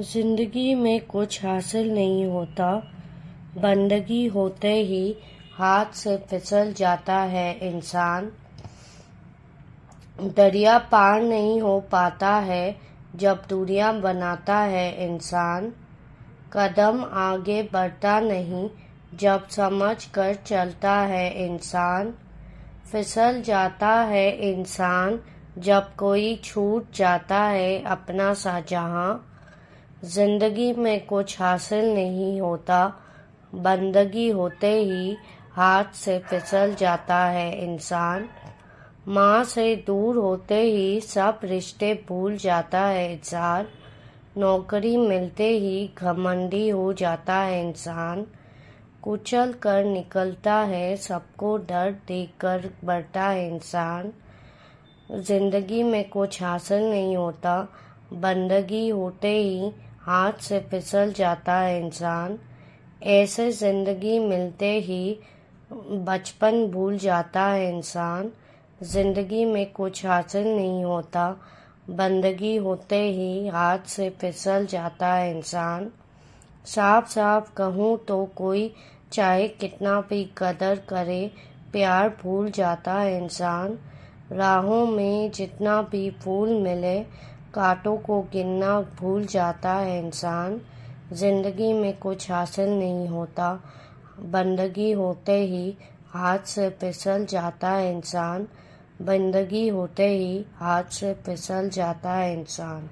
[0.00, 2.70] ज़िंदगी में कुछ हासिल नहीं होता।
[3.56, 5.16] बंदगी होते ही
[5.54, 8.30] हाथ से फिसल जाता है इंसान।
[10.20, 12.76] दरिया पार नहीं हो पाता है
[13.16, 15.72] जब दूरियाँ बनाता है इंसान।
[16.52, 18.68] कदम आगे बढ़ता नहीं
[19.18, 22.12] जब समझ कर चलता है इंसान।
[22.92, 25.20] फिसल जाता है इंसान
[25.58, 29.30] जब कोई छूट जाता है अपना सा जहाँ
[30.02, 32.86] ज़िंदगी में कुछ हासिल नहीं होता,
[33.54, 35.16] बंदगी होते ही
[35.52, 38.28] हाथ से फिसल जाता है इंसान।
[39.08, 43.66] माँ से दूर होते ही सब रिश्ते भूल जाता है इंसान।
[44.38, 48.26] नौकरी मिलते ही घमंडी हो जाता है इंसान।
[49.02, 54.12] कुचल कर निकलता है, सबको डर देकर बढ़ता है इंसान।
[55.12, 57.56] ज़िंदगी में कुछ हासिल नहीं होता
[58.12, 59.70] बंदगी होते ही
[60.02, 62.38] हाथ से फिसल जाता है इंसान।
[63.02, 65.18] ऐसे ज़िंदगी मिलते ही
[65.72, 68.30] बचपन भूल जाता है इंसान।
[68.82, 71.28] ज़िंदगी में कुछ हासिल नहीं होता।
[71.90, 75.90] बंदगी होते ही हाथ से फिसल जाता है इंसान।
[76.66, 78.72] साफ़ साफ़ कहूँ तो कोई
[79.12, 81.30] चाहे कितना भी कदर करे,
[81.72, 83.78] प्यार भूल जाता है इंसान।
[84.32, 86.98] राहों में जितना भी फूल मिले
[87.54, 90.60] कांटों को गिनना भूल जाता है इंसान।
[91.12, 93.52] ज़िंदगी में कुछ हासिल नहीं होता।
[94.20, 95.76] बंदगी होते ही
[96.08, 98.46] हाथ से फिसल जाता है इंसान।
[99.02, 102.88] बंदगी होते ही हाथ से फिसल जाता है इंसान।